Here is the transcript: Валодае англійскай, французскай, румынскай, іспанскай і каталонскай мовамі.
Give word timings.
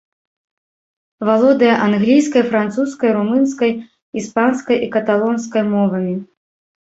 Валодае 1.27 1.73
англійскай, 1.87 2.43
французскай, 2.53 3.09
румынскай, 3.17 3.71
іспанскай 4.21 4.77
і 4.87 4.91
каталонскай 4.95 5.63
мовамі. 5.75 6.15